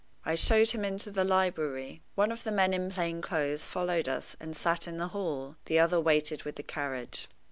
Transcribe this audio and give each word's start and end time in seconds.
I 0.25 0.33
showed 0.33 0.71
him 0.71 0.83
into 0.83 1.11
the 1.11 1.23
library. 1.23 2.01
One 2.15 2.31
of 2.31 2.43
the 2.43 2.51
men 2.51 2.73
in 2.73 2.89
plain 2.89 3.21
clothes 3.21 3.65
followed 3.65 4.09
us, 4.09 4.35
and 4.39 4.55
sat 4.57 4.87
in 4.87 4.97
the 4.97 5.09
hall. 5.09 5.57
The 5.65 5.77
other 5.77 5.99
waited 6.01 6.41
with 6.41 6.55
the 6.55 6.63
carriage. 6.63 7.27